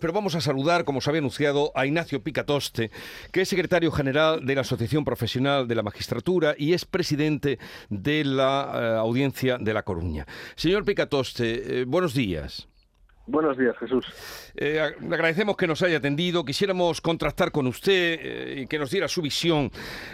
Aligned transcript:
Pero 0.00 0.14
vamos 0.14 0.34
a 0.34 0.40
saludar, 0.40 0.84
como 0.86 1.02
se 1.02 1.10
había 1.10 1.18
anunciado, 1.18 1.70
a 1.74 1.84
Ignacio 1.84 2.22
Picatoste, 2.22 2.90
que 3.30 3.42
es 3.42 3.48
secretario 3.50 3.92
general 3.92 4.46
de 4.46 4.54
la 4.54 4.62
Asociación 4.62 5.04
Profesional 5.04 5.68
de 5.68 5.74
la 5.74 5.82
Magistratura 5.82 6.54
y 6.56 6.72
es 6.72 6.86
presidente 6.86 7.58
de 7.90 8.24
la 8.24 8.70
eh, 8.72 8.98
Audiencia 8.98 9.58
de 9.58 9.74
La 9.74 9.82
Coruña. 9.82 10.26
Señor 10.56 10.86
Picatoste, 10.86 11.80
eh, 11.80 11.84
buenos 11.84 12.14
días. 12.14 12.68
Buenos 13.26 13.58
días, 13.58 13.76
Jesús. 13.76 14.06
Eh, 14.56 14.80
le 14.98 15.14
agradecemos 15.14 15.58
que 15.58 15.66
nos 15.66 15.82
haya 15.82 15.98
atendido. 15.98 16.42
Quisiéramos 16.42 17.02
contrastar 17.02 17.52
con 17.52 17.66
usted 17.66 18.60
y 18.62 18.66
que 18.68 18.78
nos 18.78 18.90
diera 18.90 19.08
su 19.08 19.20
visión 19.20 19.70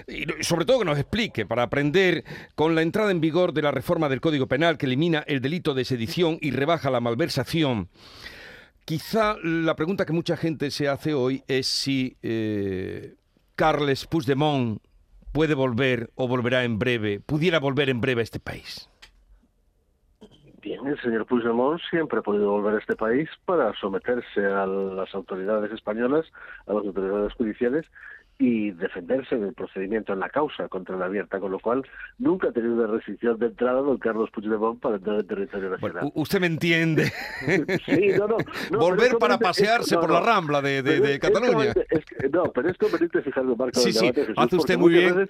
y 0.08 0.26
sobre 0.42 0.64
todo 0.64 0.80
que 0.80 0.86
nos 0.86 0.98
explique 0.98 1.46
para 1.46 1.62
aprender 1.62 2.24
con 2.56 2.74
la 2.74 2.82
entrada 2.82 3.12
en 3.12 3.20
vigor 3.20 3.52
de 3.52 3.62
la 3.62 3.70
reforma 3.70 4.08
del 4.08 4.20
Código 4.20 4.48
Penal 4.48 4.76
que 4.76 4.86
elimina 4.86 5.22
el 5.29 5.40
delito 5.40 5.72
de 5.72 5.84
sedición 5.84 6.36
y 6.40 6.50
rebaja 6.50 6.90
la 6.90 7.00
malversación. 7.00 7.88
Quizá 8.89 9.36
la 9.43 9.77
pregunta 9.77 10.07
que 10.07 10.14
mucha 10.14 10.34
gente 10.34 10.70
se 10.70 10.88
hace 10.88 11.12
hoy 11.12 11.43
es 11.46 11.66
si 11.66 12.16
eh, 12.23 13.16
Carles 13.55 14.06
Puigdemont 14.06 14.80
puede 15.30 15.55
volver 15.55 16.09
o 16.15 16.27
volverá 16.27 16.65
en 16.65 16.79
breve, 16.79 17.20
pudiera 17.20 17.60
volver 17.60 17.91
en 17.91 18.01
breve 18.01 18.23
a 18.23 18.24
este 18.24 18.41
país. 18.41 18.88
Bien, 20.62 20.87
el 20.87 20.98
señor 21.02 21.27
Puigdemont 21.27 21.79
siempre 21.91 22.20
ha 22.20 22.23
podido 22.23 22.51
volver 22.51 22.77
a 22.77 22.79
este 22.79 22.96
país 22.96 23.29
para 23.45 23.74
someterse 23.74 24.46
a 24.46 24.65
las 24.66 25.15
autoridades 25.15 25.70
españolas, 25.70 26.24
a 26.66 26.73
las 26.73 26.87
autoridades 26.87 27.34
judiciales 27.34 27.84
y 28.38 28.70
defenderse 28.70 29.37
del 29.37 29.52
procedimiento 29.52 30.12
en 30.12 30.20
la 30.20 30.28
causa 30.28 30.69
contra 30.69 30.96
la 30.96 31.06
abierta, 31.06 31.41
con 31.41 31.51
lo 31.51 31.59
cual 31.59 31.84
nunca 32.19 32.48
ha 32.48 32.52
tenido 32.52 32.74
una 32.74 32.87
restricción 32.87 33.37
de 33.38 33.46
entrada 33.46 33.80
don 33.80 33.98
Carlos 33.98 34.30
Puigdemont 34.30 34.80
para 34.80 34.96
entrar 34.96 35.19
en 35.19 35.27
territorio 35.27 35.70
nacional. 35.70 36.12
usted 36.15 36.41
me 36.41 36.46
entiende. 36.46 37.12
sí, 37.87 38.12
no, 38.16 38.29
no, 38.29 38.37
Volver 38.79 39.19
para 39.19 39.38
pasearse 39.38 39.96
por 39.96 40.10
la 40.10 40.20
rambla 40.20 40.62
de, 40.62 40.82
de, 40.82 41.19
Cataluña. 41.19 41.73
no, 42.32 42.45
pero 42.52 42.69
es 42.70 42.79
conveniente 42.79 43.23
fijarme, 43.23 43.56
Marco, 43.56 43.80
sí, 43.80 43.93
sí, 43.93 44.12
hace 44.37 44.57
usted 44.57 44.79
muy 44.79 44.93
bien 44.93 45.29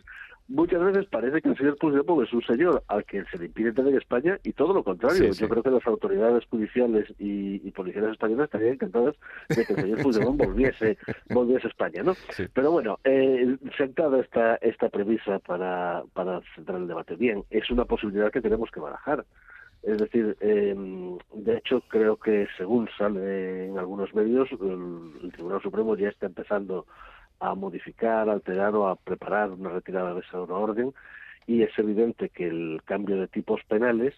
muchas 0.48 0.82
veces 0.82 1.06
parece 1.06 1.40
que 1.40 1.50
el 1.50 1.56
señor 1.56 1.76
Puigdemont 1.76 2.26
es 2.26 2.32
un 2.32 2.42
señor 2.42 2.82
al 2.88 3.04
que 3.04 3.24
se 3.26 3.38
le 3.38 3.46
impide 3.46 3.68
entrar 3.68 3.88
en 3.88 3.96
España 3.96 4.38
y 4.42 4.52
todo 4.52 4.72
lo 4.72 4.82
contrario. 4.82 5.30
Yo 5.32 5.48
creo 5.48 5.62
que 5.62 5.70
las 5.70 5.86
autoridades 5.86 6.44
judiciales 6.46 7.08
y, 7.18 7.66
y, 7.66 7.70
policiales 7.70 8.12
españolas 8.12 8.46
estarían 8.46 8.74
encantadas 8.74 9.14
de 9.48 9.64
que 9.64 9.72
el 9.74 9.80
señor 9.80 10.02
Puigdemont 10.02 10.38
volviese, 10.44 10.98
volviese 11.30 11.66
a 11.66 11.70
España, 11.70 12.02
¿no? 12.02 12.14
Pero 12.52 12.72
bueno, 12.72 12.98
eh, 13.04 13.56
sentada 13.76 14.20
esta, 14.20 14.56
esta 14.56 14.88
premisa 14.88 15.38
para, 15.40 16.02
para 16.14 16.40
centrar 16.54 16.80
el 16.80 16.88
debate. 16.88 17.16
Bien, 17.16 17.44
es 17.50 17.70
una 17.70 17.84
posibilidad 17.84 18.32
que 18.32 18.40
tenemos 18.40 18.70
que 18.70 18.80
barajar. 18.80 19.24
Es 19.82 19.98
decir, 19.98 20.36
eh, 20.40 20.74
de 21.34 21.56
hecho, 21.56 21.82
creo 21.88 22.16
que 22.16 22.48
según 22.56 22.88
sale 22.98 23.66
en 23.66 23.78
algunos 23.78 24.12
medios, 24.12 24.48
el 24.50 25.32
Tribunal 25.32 25.62
Supremo 25.62 25.96
ya 25.96 26.08
está 26.08 26.26
empezando 26.26 26.84
a 27.40 27.54
modificar, 27.54 28.28
alterar 28.28 28.74
o 28.74 28.88
a 28.88 28.96
preparar 28.96 29.50
una 29.50 29.70
retirada 29.70 30.14
de 30.14 30.20
esa 30.20 30.40
orden 30.40 30.92
y 31.46 31.62
es 31.62 31.76
evidente 31.78 32.28
que 32.28 32.46
el 32.46 32.80
cambio 32.84 33.18
de 33.20 33.28
tipos 33.28 33.60
penales 33.64 34.14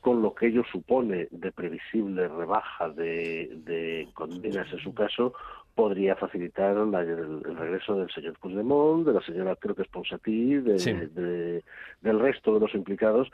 con 0.00 0.22
lo 0.22 0.34
que 0.34 0.46
ello 0.46 0.62
supone 0.70 1.28
de 1.30 1.52
previsible 1.52 2.28
rebaja 2.28 2.88
de, 2.88 4.08
condenas 4.14 4.72
en 4.72 4.78
su 4.78 4.94
caso, 4.94 5.34
podría 5.74 6.16
facilitar 6.16 6.76
el, 6.76 7.42
regreso 7.56 7.96
del 7.96 8.10
señor 8.10 8.38
Puigdemont, 8.38 9.06
de 9.06 9.12
la 9.12 9.20
señora 9.20 9.56
creo 9.56 9.74
que 9.74 9.82
es 9.82 9.88
Ponsatí, 9.88 10.56
de, 10.56 11.62
del 12.00 12.20
resto 12.20 12.54
de 12.54 12.60
los 12.60 12.74
implicados 12.74 13.30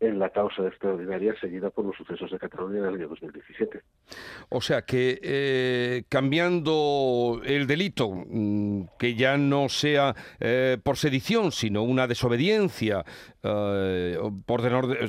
en 0.00 0.18
la 0.18 0.30
causa 0.30 0.66
extraordinaria 0.66 1.34
seguida 1.40 1.70
por 1.70 1.84
los 1.84 1.96
sucesos 1.96 2.30
de 2.30 2.38
Cataluña 2.38 2.78
en 2.78 2.84
el 2.84 2.94
año 2.94 3.08
2017. 3.08 3.80
O 4.48 4.60
sea 4.60 4.82
que 4.82 5.18
eh, 5.22 6.04
cambiando 6.08 7.40
el 7.44 7.66
delito, 7.66 8.10
mm, 8.10 8.82
que 8.98 9.14
ya 9.14 9.36
no 9.36 9.68
sea 9.68 10.14
eh, 10.40 10.78
por 10.82 10.96
sedición, 10.96 11.52
sino 11.52 11.82
una 11.82 12.06
desobediencia 12.06 13.04
eh, 13.42 14.18
por 14.46 14.62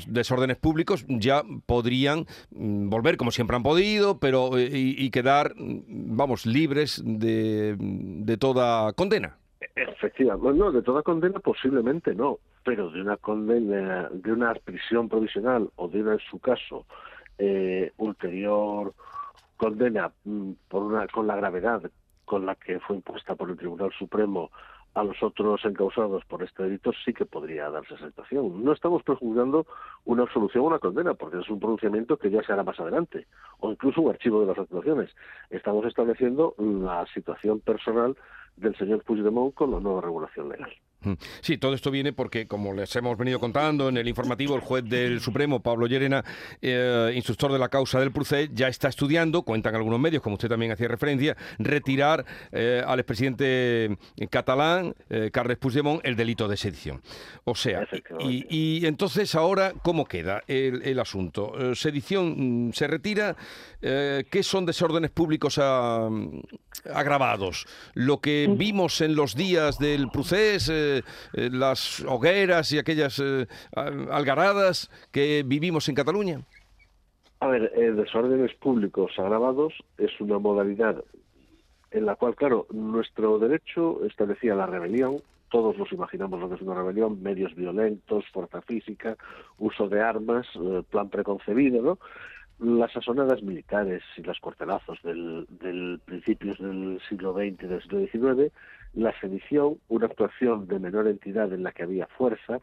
desórdenes 0.08 0.58
públicos, 0.58 1.06
ya 1.08 1.44
podrían 1.66 2.26
mm, 2.52 2.90
volver 2.90 3.18
como 3.18 3.32
siempre 3.32 3.56
han 3.56 3.64
podido, 3.64 4.20
pero 4.20 4.52
y, 4.58 5.10
quedar, 5.12 5.54
mm, 5.56 6.18
vamos, 6.18 6.46
libres 6.46 7.02
de, 7.06 7.76
de 7.78 8.38
toda 8.38 8.94
condena. 8.94 9.39
Efectivamente, 9.88 10.60
no, 10.60 10.72
de 10.72 10.82
toda 10.82 11.04
condena 11.04 11.40
posiblemente 11.40 12.14
no, 12.14 12.40
pero 12.66 12.90
de 12.90 13.02
una 13.02 13.16
condena, 13.18 14.10
de 14.12 14.34
una 14.34 14.54
prisión 14.54 15.08
provisional 15.08 15.70
o 15.78 15.88
de 15.88 16.02
una, 16.02 16.14
en 16.14 16.20
su 16.20 16.40
caso, 16.40 16.86
eh, 17.38 17.94
ulterior 17.98 18.94
condena 19.56 20.12
mm, 20.26 20.52
por 20.68 20.84
una, 20.84 21.08
con 21.08 21.28
la 21.28 21.36
gravedad 21.38 21.82
con 22.26 22.46
la 22.46 22.56
que 22.56 22.80
fue 22.82 22.98
impuesta 22.98 23.36
por 23.36 23.50
el 23.50 23.58
Tribunal 23.58 23.92
Supremo 23.98 24.52
a 24.94 25.04
los 25.04 25.22
otros 25.22 25.64
encausados 25.66 26.26
por 26.26 26.44
este 26.44 26.64
delito 26.64 26.92
sí 27.06 27.14
que 27.14 27.26
podría 27.26 27.70
darse 27.70 27.94
esa 27.94 28.08
situación. 28.08 28.64
No 28.64 28.74
estamos 28.74 29.04
prejuzgando 29.04 29.66
una 30.06 30.24
absolución 30.24 30.64
o 30.64 30.68
una 30.68 30.80
condena, 30.80 31.14
porque 31.14 31.40
es 31.40 31.50
un 31.50 31.60
pronunciamiento 31.60 32.18
que 32.18 32.32
ya 32.32 32.42
se 32.44 32.54
hará 32.54 32.64
más 32.64 32.80
adelante, 32.80 33.28
o 33.60 33.72
incluso 33.72 34.02
un 34.02 34.10
archivo 34.10 34.42
de 34.42 34.48
las 34.48 34.58
actuaciones. 34.58 35.10
Estamos 35.50 35.86
estableciendo 35.86 36.56
la 36.58 37.06
situación 37.14 37.60
personal 37.60 38.18
del 38.58 38.76
señor 38.78 39.04
Puigdemont 39.04 39.54
con 39.54 39.72
la 39.72 39.80
nueva 39.80 40.02
regulación 40.02 40.50
legal. 40.50 40.72
Mm. 41.02 41.14
Sí, 41.42 41.58
todo 41.58 41.74
esto 41.74 41.92
viene 41.92 42.12
porque, 42.12 42.46
como 42.48 42.74
les 42.74 42.94
hemos 42.96 43.18
venido 43.18 43.40
contando 43.40 43.88
en 43.88 43.98
el 43.98 44.08
informativo, 44.08 44.56
el 44.56 44.62
juez 44.62 44.84
del 44.84 45.22
Supremo, 45.22 45.62
Pablo 45.62 45.88
Llerena, 45.88 46.26
eh, 46.62 47.14
instructor 47.16 47.54
de 47.54 47.60
la 47.60 47.70
causa 47.70 48.00
del 48.00 48.12
Procés, 48.12 48.50
ya 48.54 48.68
está 48.68 48.90
estudiando, 48.90 49.44
cuentan 49.44 49.76
algunos 49.76 50.00
medios, 50.00 50.22
como 50.22 50.36
usted 50.36 50.50
también 50.50 50.74
hacía 50.74 50.90
referencia, 50.90 51.38
retirar 51.58 52.26
eh, 52.52 52.84
al 52.86 53.00
expresidente 53.00 53.98
catalán, 54.30 54.94
eh, 55.10 55.30
Carles 55.32 55.58
Puigdemont, 55.58 56.06
el 56.06 56.18
delito 56.18 56.48
de 56.48 56.58
sedición. 56.58 57.02
O 57.46 57.56
sea, 57.56 57.88
y, 58.20 58.86
entonces 58.86 59.34
ahora, 59.36 59.74
¿cómo 59.82 60.06
queda 60.06 60.44
el, 60.48 61.00
asunto? 61.00 61.76
¿Sedición 61.76 62.68
mm, 62.68 62.74
se 62.74 62.88
retira? 62.88 63.36
¿Qué 63.80 64.42
son 64.44 64.66
desórdenes 64.66 65.12
públicos 65.12 65.58
agravados? 66.94 67.66
Lo 67.94 68.20
que 68.20 68.54
vimos 68.58 69.00
en 69.02 69.16
los 69.16 69.36
días 69.36 69.80
del 69.80 70.10
Procés 70.10 70.70
eh, 70.98 71.50
las 71.52 72.02
hogueras 72.02 72.72
y 72.72 72.80
aquellas 72.80 73.20
eh, 73.20 73.48
algaradas 74.12 74.90
que 75.12 75.44
vivimos 75.46 75.88
en 75.90 75.96
Cataluña? 75.96 76.42
A 77.40 77.48
ver, 77.48 77.72
desórdenes 77.96 78.54
públicos 78.56 79.12
agravados 79.18 79.74
es 79.98 80.12
una 80.20 80.40
modalidad 80.40 81.04
en 81.92 82.06
la 82.06 82.16
cual, 82.16 82.36
claro, 82.36 82.68
nuestro 82.72 83.40
derecho 83.40 84.06
establecía 84.06 84.56
la 84.56 84.68
rebelión, 84.68 85.18
todos 85.50 85.78
nos 85.78 85.92
imaginamos 85.92 86.40
lo 86.40 86.50
que 86.50 86.56
es 86.56 86.62
una 86.62 86.76
rebelión, 86.76 87.22
medios 87.24 87.56
violentos, 87.56 88.26
fuerza 88.32 88.62
física, 88.62 89.18
uso 89.58 89.90
de 89.90 90.02
armas, 90.02 90.48
eh, 90.56 90.84
plan 90.90 91.10
preconcebido, 91.10 91.82
¿no? 91.82 92.00
Las 92.60 92.96
asonadas 92.96 93.42
militares 93.42 94.04
y 94.18 94.22
los 94.22 94.40
cuartelazos 94.40 95.02
del, 95.02 95.48
del 95.50 96.00
principios 96.04 96.60
del 96.60 97.02
siglo 97.08 97.34
XX 97.34 97.64
y 97.64 97.68
del 97.68 97.82
siglo 97.82 98.00
XIX 98.06 98.54
la 98.94 99.18
sedición, 99.20 99.80
una 99.88 100.08
actuación 100.08 100.68
de 100.68 100.80
menor 100.80 101.08
entidad 101.08 101.52
en 101.54 101.64
la 101.64 101.72
que 101.72 101.84
había 101.84 102.08
fuerza, 102.08 102.60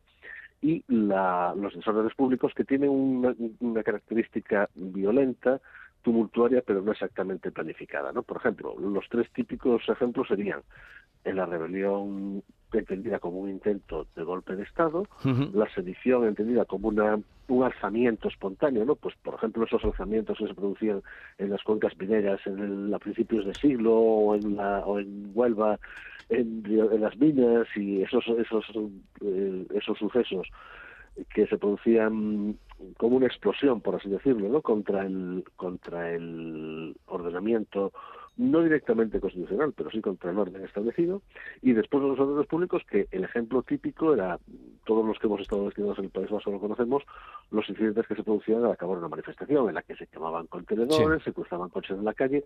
y 0.63 0.85
los 0.89 1.75
desórdenes 1.75 2.15
públicos 2.15 2.53
que 2.55 2.65
tienen 2.65 2.91
una, 2.91 3.83
característica 3.83 4.69
violenta, 4.75 5.61
tumultuaria, 6.03 6.63
pero 6.67 6.83
no 6.83 6.93
exactamente 6.93 7.51
planificada. 7.51 8.13
¿no? 8.13 8.23
Por 8.23 8.39
ejemplo, 8.39 8.75
los 8.79 9.09
tres 9.09 9.31
típicos 9.33 9.83
ejemplos 9.89 10.29
serían 10.29 10.63
en 11.25 11.37
la 11.37 11.47
rebelión 11.47 12.43
entendida 12.73 13.19
como 13.19 13.39
un 13.39 13.51
intento 13.51 14.07
de 14.15 14.23
golpe 14.23 14.57
de 14.57 14.65
Estado, 14.65 15.07
la 15.53 15.69
sedición 15.75 16.27
entendida 16.27 16.65
como 16.65 16.89
una, 16.89 17.19
un 17.49 17.65
alzamiento 17.65 18.29
espontáneo, 18.29 18.85
¿no? 18.85 18.97
Pues, 18.97 19.15
por 19.23 19.35
ejemplo, 19.35 19.65
esos 19.65 19.85
alzamientos 19.85 20.39
que 20.39 20.49
se 20.49 20.55
producían 20.55 21.03
en 21.39 21.51
las 21.51 21.63
cuencas 21.63 21.97
mineras 21.99 22.41
en 22.47 22.93
a 22.93 22.99
principios 22.99 23.47
de 23.47 23.55
siglo 23.55 23.95
o 23.95 24.35
en, 24.35 24.57
la, 24.57 24.81
o 24.81 24.99
en 24.99 25.31
Huelva 25.35 25.79
en, 26.29 27.01
las 27.01 27.17
minas 27.19 27.67
y 27.77 28.03
esos 28.03 28.27
esos 28.29 28.65
eh, 29.21 29.67
esos 29.75 29.99
sucesos 29.99 30.49
que 31.33 31.47
se 31.47 31.57
producían 31.57 32.59
como 32.97 33.17
una 33.17 33.27
explosión 33.27 33.81
por 33.81 33.97
así 33.97 34.09
decirlo 34.09 34.49
no 34.49 34.61
contra 34.61 35.07
el 35.07 35.45
contra 35.57 36.13
el 36.13 36.97
ordenamiento 37.07 37.93
no 38.37 38.63
directamente 38.63 39.19
constitucional, 39.19 39.73
pero 39.75 39.91
sí 39.91 40.01
contra 40.01 40.31
el 40.31 40.39
orden 40.39 40.63
establecido, 40.65 41.23
y 41.63 41.73
después 41.73 42.03
de 42.03 42.11
los 42.11 42.21
órdenes 42.21 42.47
públicos, 42.47 42.83
que 42.89 43.09
el 43.11 43.25
ejemplo 43.25 43.63
típico 43.63 44.13
era, 44.13 44.39
todos 44.85 45.07
los 45.07 45.19
que 45.19 45.27
hemos 45.27 45.41
estado 45.41 45.65
destinados 45.65 45.99
en 45.99 46.05
el 46.07 46.11
País 46.11 46.31
Vasco 46.31 46.51
lo 46.51 46.61
conocemos, 46.61 47.03
los 47.51 47.69
incidentes 47.69 48.07
que 48.07 48.15
se 48.15 48.23
producían 48.23 48.65
al 48.65 48.73
acabar 48.73 48.99
una 48.99 49.09
manifestación, 49.09 49.69
en 49.69 49.75
la 49.75 49.83
que 49.83 49.97
se 49.97 50.07
quemaban 50.07 50.47
contenedores, 50.49 51.23
se 51.23 51.33
cruzaban 51.33 51.71
coches 51.71 51.97
en 51.97 52.05
la 52.05 52.15
calle. 52.15 52.45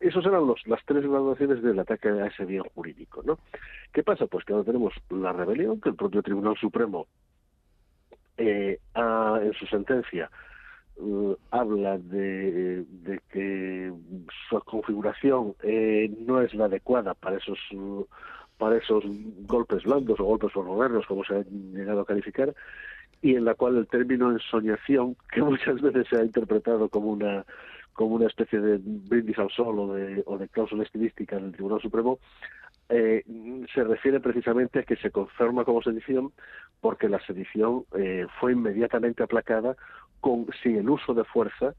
Esos 0.00 0.24
eran 0.26 0.46
los, 0.46 0.66
las 0.66 0.84
tres 0.84 1.02
graduaciones 1.02 1.62
del 1.62 1.78
ataque 1.78 2.08
a 2.08 2.26
ese 2.26 2.44
bien 2.44 2.64
jurídico. 2.74 3.22
¿no? 3.24 3.38
¿Qué 3.92 4.02
pasa? 4.02 4.26
Pues 4.26 4.44
que 4.44 4.52
ahora 4.52 4.66
tenemos 4.66 4.92
la 5.10 5.32
rebelión, 5.32 5.80
que 5.80 5.88
el 5.88 5.94
propio 5.94 6.22
Tribunal 6.22 6.56
Supremo 6.58 7.06
eh, 8.36 8.78
ha, 8.94 9.40
en 9.42 9.52
su 9.54 9.66
sentencia 9.66 10.30
eh, 10.96 11.36
habla 11.50 11.98
de, 11.98 12.84
que 13.30 13.92
su 14.48 14.60
configuración 14.60 15.54
eh, 15.62 16.14
no 16.26 16.40
es 16.40 16.54
la 16.54 16.66
adecuada 16.66 17.14
para 17.14 17.36
esos 17.36 17.58
golpes 19.46 19.82
blandos 19.84 20.20
o 20.20 20.24
golpes 20.24 20.52
ferroviarios, 20.52 21.06
como 21.06 21.24
se 21.24 21.36
ha 21.36 21.44
llegado 21.44 22.00
a 22.00 22.06
calificar, 22.06 22.54
y 23.20 23.36
en 23.36 23.44
la 23.44 23.54
cual 23.54 23.76
el 23.76 23.86
término 23.86 24.30
ensoñación, 24.30 25.16
que 25.32 25.42
muchas 25.42 25.80
veces 25.80 26.06
se 26.08 26.16
ha 26.16 26.24
interpretado 26.24 26.88
como 26.88 27.10
una 27.10 28.26
especie 28.26 28.60
de 28.60 28.78
brindis 28.82 29.38
al 29.38 29.50
sol 29.50 29.78
o 29.78 29.94
de, 29.94 30.22
o 30.26 30.38
cláusula 30.50 30.84
estilística 30.84 31.36
del 31.36 31.52
Tribunal 31.52 31.80
Supremo, 31.80 32.18
eh, 32.88 33.24
se 33.72 33.84
refiere 33.84 34.20
precisamente 34.20 34.80
a 34.80 34.82
que 34.82 34.96
se 34.96 35.10
confirma 35.10 35.64
como 35.64 35.82
sedición 35.82 36.32
porque 36.80 37.08
la 37.08 37.24
sedición 37.24 37.84
eh, 37.96 38.26
fue 38.38 38.52
inmediatamente 38.52 39.22
aplacada 39.22 39.76
con 40.22 40.46
sin 40.62 40.76
el 40.76 40.88
uso 40.88 41.12
de 41.12 41.24
fuerza 41.24 41.74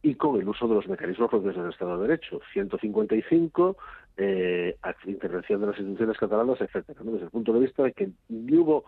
y 0.00 0.14
con 0.14 0.40
el 0.40 0.48
uso 0.48 0.68
de 0.68 0.76
los 0.76 0.86
mecanismos 0.86 1.28
propios 1.28 1.56
del 1.56 1.70
Estado 1.70 1.98
de 1.98 2.06
Derecho, 2.06 2.40
155, 2.52 3.76
eh, 4.16 4.76
intervención 5.06 5.60
de 5.60 5.66
las 5.66 5.76
instituciones 5.76 6.16
catalanas, 6.16 6.60
etcétera. 6.60 7.00
Desde 7.02 7.24
el 7.24 7.30
punto 7.30 7.52
de 7.52 7.60
vista 7.60 7.82
de 7.82 7.92
que 7.92 8.10
ni 8.28 8.56
hubo 8.56 8.84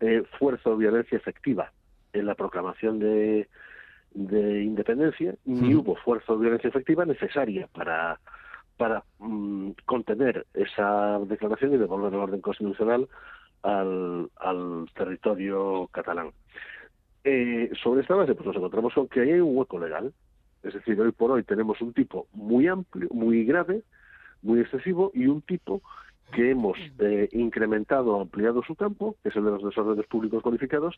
eh, 0.00 0.24
fuerza 0.38 0.70
o 0.70 0.76
violencia 0.76 1.18
efectiva 1.18 1.70
en 2.14 2.24
la 2.24 2.34
proclamación 2.34 2.98
de, 2.98 3.46
de 4.14 4.62
independencia, 4.62 5.34
ni 5.44 5.74
hubo 5.74 5.94
fuerza 5.96 6.32
o 6.32 6.38
violencia 6.38 6.68
efectiva 6.68 7.04
necesaria 7.04 7.68
para, 7.74 8.18
para 8.78 9.04
mm, 9.18 9.72
contener 9.84 10.46
esa 10.54 11.18
declaración 11.26 11.74
y 11.74 11.76
devolver 11.76 12.14
el 12.14 12.20
orden 12.20 12.40
constitucional 12.40 13.06
al, 13.62 14.30
al 14.36 14.86
territorio 14.94 15.88
catalán. 15.92 16.30
Eh, 17.24 17.70
sobre 17.82 18.02
esta 18.02 18.14
base, 18.14 18.34
pues 18.34 18.46
nos 18.46 18.56
encontramos 18.56 18.92
con 18.92 19.08
que 19.08 19.20
hay 19.20 19.32
un 19.32 19.56
hueco 19.56 19.78
legal. 19.78 20.12
Es 20.62 20.74
decir, 20.74 21.00
hoy 21.00 21.12
por 21.12 21.30
hoy 21.30 21.42
tenemos 21.42 21.80
un 21.80 21.92
tipo 21.92 22.26
muy 22.32 22.68
amplio, 22.68 23.08
muy 23.10 23.44
grave, 23.44 23.82
muy 24.42 24.60
excesivo, 24.60 25.10
y 25.14 25.26
un 25.26 25.42
tipo 25.42 25.82
que 26.34 26.50
hemos 26.50 26.76
eh, 26.98 27.28
incrementado, 27.32 28.20
ampliado 28.20 28.62
su 28.62 28.74
campo, 28.74 29.16
que 29.22 29.28
es 29.28 29.36
el 29.36 29.44
de 29.44 29.52
los 29.52 29.62
desórdenes 29.62 30.06
públicos 30.06 30.42
cualificados, 30.42 30.96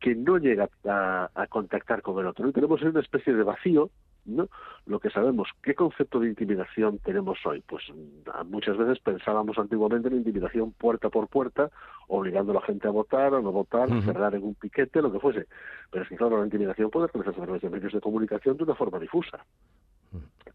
que 0.00 0.14
no 0.14 0.38
llega 0.38 0.68
a, 0.88 1.46
contactar 1.48 2.02
con 2.02 2.18
el 2.18 2.26
otro. 2.26 2.48
Y 2.48 2.52
tenemos 2.52 2.80
una 2.82 3.00
especie 3.00 3.34
de 3.34 3.42
vacío, 3.42 3.90
¿no? 4.24 4.48
Lo 4.86 4.98
que 4.98 5.10
sabemos, 5.10 5.48
¿qué 5.62 5.74
concepto 5.74 6.20
de 6.20 6.28
intimidación 6.28 6.98
tenemos 6.98 7.38
hoy? 7.44 7.62
Pues 7.66 7.84
mm, 7.90 8.50
muchas 8.50 8.76
veces 8.78 8.98
pensábamos 9.00 9.58
antiguamente 9.58 10.08
en 10.08 10.16
intimidación 10.16 10.72
puerta 10.72 11.10
por 11.10 11.28
puerta, 11.28 11.70
obligando 12.08 12.52
a 12.52 12.56
la 12.56 12.62
gente 12.62 12.88
a 12.88 12.92
votar 12.92 13.34
o 13.34 13.42
no 13.42 13.52
votar, 13.52 13.88
cerrar 14.02 14.34
en 14.34 14.42
un 14.42 14.54
piquete, 14.54 15.02
lo 15.02 15.12
que 15.12 15.20
fuese. 15.20 15.46
Pero 15.90 16.04
es 16.04 16.08
que, 16.08 16.16
claro, 16.16 16.38
la 16.38 16.44
intimidación 16.44 16.90
puede 16.90 17.08
realizarse 17.08 17.40
a 17.40 17.44
través 17.44 17.62
de 17.62 17.70
medios 17.70 17.92
de 17.92 18.00
comunicación 18.00 18.56
de 18.56 18.64
una 18.64 18.74
forma 18.74 18.98
difusa, 18.98 19.44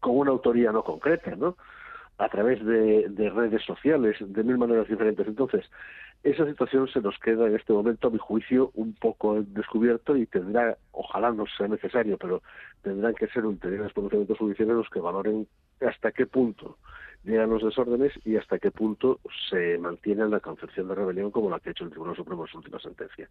con 0.00 0.18
una 0.18 0.30
autoría 0.32 0.72
no 0.72 0.82
concreta, 0.82 1.36
¿no? 1.36 1.56
A 2.18 2.28
través 2.28 2.64
de, 2.64 3.30
redes 3.34 3.62
sociales, 3.64 4.16
de 4.20 4.42
mil 4.42 4.58
maneras 4.58 4.88
diferentes. 4.88 5.26
Entonces, 5.26 5.64
esa 6.24 6.44
situación 6.46 6.88
se 6.88 7.00
nos 7.00 7.16
queda 7.20 7.46
en 7.46 7.54
este 7.54 7.72
momento, 7.72 8.08
a 8.08 8.10
mi 8.10 8.18
juicio, 8.18 8.72
un 8.74 8.94
poco 8.94 9.40
descubierto 9.42 10.16
y 10.16 10.26
tendrá, 10.26 10.76
ojalá 10.90 11.30
no 11.30 11.44
sea 11.56 11.68
necesario, 11.68 12.18
pero 12.18 12.42
tendrán 12.82 13.14
que 13.14 13.28
ser 13.28 13.46
ulteriores 13.46 13.92
pronunciamientos 13.92 14.36
judiciales 14.36 14.74
los 14.74 14.90
que 14.90 15.00
valoren 15.00 15.46
hasta 15.80 16.10
qué 16.10 16.26
punto 16.26 16.76
llegan 17.24 17.50
los 17.50 17.62
desórdenes 17.62 18.12
y 18.24 18.36
hasta 18.36 18.58
qué 18.58 18.70
punto 18.70 19.20
se 19.50 19.78
mantiene 19.78 20.28
la 20.28 20.40
concepción 20.40 20.88
de 20.88 20.94
rebelión 20.94 21.30
como 21.30 21.50
la 21.50 21.60
que 21.60 21.70
ha 21.70 21.72
hecho 21.72 21.84
el 21.84 21.90
Tribunal 21.90 22.16
Supremo 22.16 22.44
en 22.44 22.50
su 22.50 22.58
última 22.58 22.80
sentencia. 22.80 23.28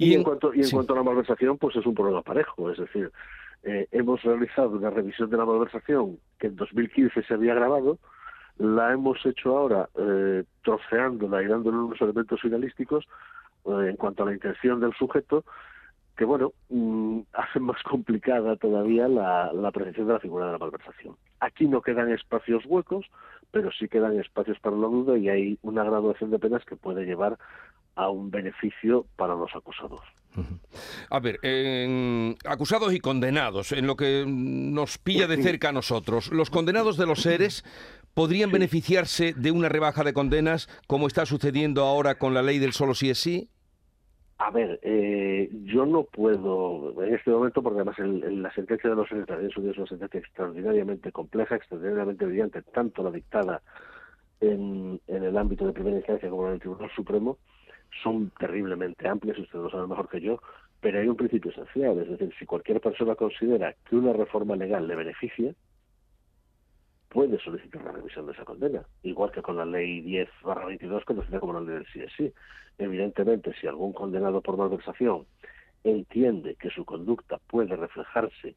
Y, 0.00 0.14
en 0.14 0.22
cuanto, 0.22 0.54
y 0.54 0.62
en 0.62 0.70
cuanto 0.70 0.94
a 0.94 0.96
la 0.96 1.02
malversación, 1.02 1.58
pues 1.58 1.76
es 1.76 1.84
un 1.84 1.94
problema 1.94 2.22
parejo, 2.22 2.70
es 2.70 2.78
decir, 2.78 3.12
eh, 3.62 3.86
hemos 3.92 4.22
realizado 4.22 4.70
una 4.70 4.88
revisión 4.88 5.28
de 5.28 5.36
la 5.36 5.44
malversación 5.44 6.18
que 6.38 6.46
en 6.46 6.56
2015 6.56 7.22
se 7.22 7.34
había 7.34 7.52
grabado, 7.52 7.98
la 8.56 8.94
hemos 8.94 9.18
hecho 9.26 9.58
ahora 9.58 9.90
eh, 9.98 10.44
troceándola 10.62 11.42
y 11.42 11.46
dándole 11.48 11.76
unos 11.76 12.00
elementos 12.00 12.40
finalísticos 12.40 13.04
eh, 13.66 13.88
en 13.90 13.96
cuanto 13.96 14.22
a 14.22 14.26
la 14.26 14.32
intención 14.32 14.80
del 14.80 14.94
sujeto, 14.94 15.44
que 16.16 16.24
bueno, 16.24 16.54
mm, 16.70 17.20
hacen 17.34 17.64
más 17.64 17.82
complicada 17.82 18.56
todavía 18.56 19.06
la, 19.06 19.52
la 19.52 19.68
apreciación 19.68 20.06
de 20.06 20.14
la 20.14 20.20
figura 20.20 20.46
de 20.46 20.52
la 20.52 20.58
malversación. 20.58 21.14
Aquí 21.40 21.66
no 21.66 21.82
quedan 21.82 22.10
espacios 22.10 22.64
huecos, 22.64 23.04
pero 23.50 23.70
sí 23.70 23.86
quedan 23.86 24.18
espacios 24.18 24.58
para 24.60 24.76
la 24.76 24.86
duda 24.86 25.18
y 25.18 25.28
hay 25.28 25.58
una 25.60 25.84
graduación 25.84 26.30
de 26.30 26.38
penas 26.38 26.64
que 26.64 26.76
puede 26.76 27.04
llevar 27.04 27.36
a 28.00 28.08
un 28.08 28.30
beneficio 28.30 29.06
para 29.16 29.34
los 29.34 29.54
acusados. 29.54 30.00
A 31.10 31.18
ver, 31.18 31.40
acusados 32.46 32.94
y 32.94 33.00
condenados, 33.00 33.72
en 33.72 33.86
lo 33.86 33.96
que 33.96 34.24
nos 34.26 34.98
pilla 34.98 35.26
de 35.26 35.42
cerca 35.42 35.70
a 35.70 35.72
nosotros, 35.72 36.30
¿los 36.30 36.50
condenados 36.50 36.96
de 36.96 37.06
los 37.06 37.22
seres 37.22 37.64
podrían 38.14 38.52
beneficiarse 38.52 39.34
de 39.34 39.50
una 39.50 39.68
rebaja 39.68 40.04
de 40.04 40.12
condenas 40.12 40.68
como 40.86 41.08
está 41.08 41.26
sucediendo 41.26 41.82
ahora 41.82 42.16
con 42.16 42.32
la 42.32 42.42
ley 42.42 42.58
del 42.58 42.72
solo 42.72 42.94
sí 42.94 43.10
es 43.10 43.18
sí? 43.18 43.48
A 44.38 44.50
ver, 44.50 44.80
eh, 44.82 45.50
yo 45.64 45.84
no 45.84 46.04
puedo 46.04 46.94
en 47.02 47.14
este 47.14 47.30
momento, 47.30 47.62
porque 47.62 47.80
además 47.80 47.98
la 47.98 48.50
sentencia 48.54 48.88
de 48.88 48.96
los 48.96 49.08
seres 49.08 49.26
es 49.28 49.56
una 49.56 49.86
sentencia 49.86 50.20
extraordinariamente 50.20 51.12
compleja, 51.12 51.56
extraordinariamente 51.56 52.24
brillante, 52.24 52.62
tanto 52.62 53.02
la 53.02 53.10
dictada 53.10 53.60
en, 54.40 54.98
en 55.08 55.24
el 55.24 55.36
ámbito 55.36 55.66
de 55.66 55.74
primera 55.74 55.98
instancia 55.98 56.30
como 56.30 56.46
en 56.46 56.54
el 56.54 56.60
Tribunal 56.60 56.90
Supremo, 56.96 57.36
son 58.02 58.30
terriblemente 58.38 59.08
amplias, 59.08 59.38
ustedes 59.38 59.64
lo 59.64 59.70
saben 59.70 59.88
mejor 59.88 60.08
que 60.08 60.20
yo, 60.20 60.40
pero 60.80 60.98
hay 60.98 61.08
un 61.08 61.16
principio 61.16 61.50
esencial, 61.50 61.98
es 61.98 62.08
decir, 62.08 62.32
si 62.38 62.46
cualquier 62.46 62.80
persona 62.80 63.14
considera 63.14 63.74
que 63.88 63.96
una 63.96 64.12
reforma 64.12 64.56
legal 64.56 64.88
le 64.88 64.96
beneficia, 64.96 65.54
puede 67.10 67.38
solicitar 67.40 67.82
la 67.82 67.92
revisión 67.92 68.26
de 68.26 68.32
esa 68.32 68.44
condena, 68.44 68.82
igual 69.02 69.32
que 69.32 69.42
con 69.42 69.56
la 69.56 69.64
ley 69.64 70.00
10 70.00 70.28
22 70.44 71.04
conocida 71.04 71.40
como 71.40 71.54
la 71.54 71.60
ley 71.60 71.84
del 71.84 72.10
sí. 72.16 72.32
Evidentemente, 72.78 73.52
si 73.60 73.66
algún 73.66 73.92
condenado 73.92 74.40
por 74.40 74.56
malversación 74.56 75.26
entiende 75.84 76.54
que 76.54 76.70
su 76.70 76.84
conducta 76.84 77.38
puede 77.48 77.76
reflejarse 77.76 78.54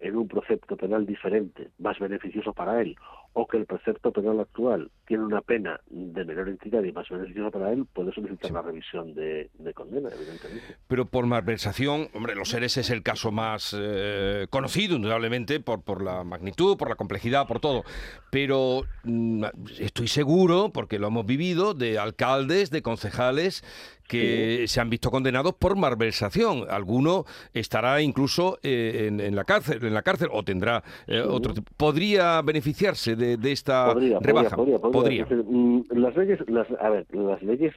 en 0.00 0.16
un 0.16 0.28
precepto 0.28 0.76
penal 0.76 1.06
diferente, 1.06 1.70
más 1.78 1.98
beneficioso 1.98 2.52
para 2.52 2.80
él, 2.82 2.94
o 3.34 3.46
que 3.48 3.56
el 3.56 3.66
precepto 3.66 4.12
penal 4.12 4.40
actual 4.40 4.90
tiene 5.06 5.24
una 5.24 5.40
pena 5.40 5.80
de 5.86 6.24
menor 6.24 6.48
entidad 6.48 6.82
y 6.84 6.92
más 6.92 7.08
beneficiosa 7.08 7.50
para 7.50 7.72
él, 7.72 7.84
puede 7.92 8.12
solicitar 8.12 8.52
la 8.52 8.62
revisión 8.62 9.12
de, 9.14 9.50
condena, 9.74 10.08
evidentemente. 10.08 10.76
Pero 10.86 11.06
por 11.06 11.26
malversación, 11.26 12.08
hombre, 12.14 12.36
los 12.36 12.48
seres 12.48 12.76
es 12.76 12.90
el 12.90 13.02
caso 13.02 13.32
más 13.32 13.76
eh, 13.76 14.46
conocido, 14.50 14.94
indudablemente, 14.94 15.58
por, 15.58 15.82
por 15.82 16.02
la 16.02 16.22
magnitud, 16.22 16.76
por 16.76 16.88
la 16.88 16.94
complejidad, 16.94 17.48
por 17.48 17.58
todo. 17.58 17.82
Pero 18.30 18.82
mm, 19.02 19.44
estoy 19.80 20.06
seguro, 20.06 20.70
porque 20.72 21.00
lo 21.00 21.08
hemos 21.08 21.26
vivido, 21.26 21.74
de 21.74 21.98
alcaldes, 21.98 22.70
de 22.70 22.82
concejales 22.82 23.64
que 24.08 24.66
se 24.68 24.80
han 24.80 24.90
visto 24.90 25.10
condenados 25.10 25.54
por 25.54 25.76
malversación. 25.76 26.66
Alguno 26.70 27.24
estará 27.52 28.02
incluso 28.02 28.58
eh, 28.62 29.08
en, 29.10 29.34
la 29.34 29.44
cárcel, 29.44 29.84
en 29.84 29.94
la 29.94 30.02
cárcel 30.02 30.28
o 30.30 30.42
tendrá 30.42 30.82
eh, 31.06 31.20
otro. 31.20 31.54
¿Podría 31.76 32.42
beneficiarse 32.42 33.16
de, 33.16 33.23
esta 33.44 33.94
rebaja? 34.20 34.56
Podría, 34.56 35.26
mm, 35.26 35.82
las 35.90 36.16
leyes, 36.16 36.38
las, 36.48 36.66
a 36.80 36.90
ver, 36.90 37.06
las 37.14 37.42
leyes, 37.42 37.74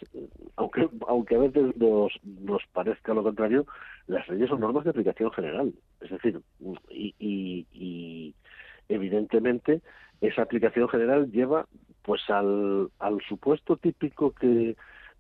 aunque 0.56 0.88
aunque 1.08 1.36
a 1.36 1.40
veces 1.40 1.76
nos, 1.78 2.12
nos 2.24 2.62
parezca 2.74 3.14
lo 3.14 3.24
contrario, 3.24 3.66
las 4.08 4.28
leyes 4.30 4.50
son 4.50 4.60
normas 4.60 4.84
de 4.84 4.92
aplicación 4.92 5.32
general. 5.32 5.74
Es 6.02 6.12
decir, 6.12 6.42
y, 6.90 7.16
y 7.20 8.34
evidentemente 8.90 9.82
esa 10.22 10.44
aplicación 10.44 10.90
general 10.90 11.32
lleva 11.32 11.66
pues 12.04 12.22
al, 12.30 12.90
al 13.00 13.22
supuesto 13.28 13.76
típico 13.78 14.32
que 14.32 14.76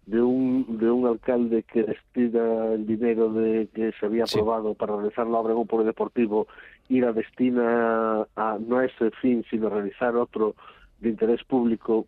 de 0.07 0.21
un, 0.21 0.77
de 0.79 0.89
un 0.89 1.05
alcalde 1.05 1.63
que 1.63 1.83
destina 1.83 2.73
el 2.73 2.87
dinero 2.87 3.31
de 3.33 3.67
que 3.73 3.91
se 3.99 4.05
había 4.05 4.23
aprobado 4.23 4.73
para 4.73 4.95
realizar 4.95 5.27
la 5.27 5.37
obra 5.37 5.51
en 5.51 5.59
un 5.59 5.67
polideportivo 5.67 6.47
y 6.87 7.01
la 7.01 7.11
destina 7.11 8.25
a, 8.35 8.57
no 8.57 8.77
a 8.77 8.85
ese 8.85 9.11
fin, 9.21 9.45
sino 9.49 9.67
a 9.67 9.71
realizar 9.71 10.15
otro 10.15 10.55
de 10.99 11.09
interés 11.09 11.43
público, 11.43 12.07